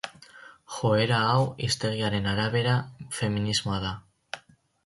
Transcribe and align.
Joera 0.75 1.19
hau; 1.33 1.43
hiztegiaren 1.67 2.31
arabera, 2.33 2.73
feminismoa 3.19 3.81
da. 3.85 3.93